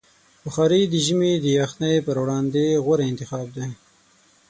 بخاري 0.43 0.81
د 0.87 0.93
ژمي 1.05 1.33
د 1.39 1.45
یخنۍ 1.59 1.95
پر 2.05 2.15
وړاندې 2.23 2.63
غوره 2.83 3.05
انتخاب 3.11 3.47
دی. 3.55 3.67